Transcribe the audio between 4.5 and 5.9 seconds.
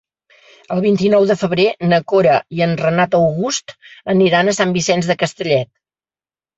a Sant Vicenç de Castellet.